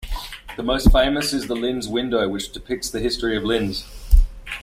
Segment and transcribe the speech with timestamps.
[0.57, 3.85] The most famous is the Linz Window, which depicts the history of Linz.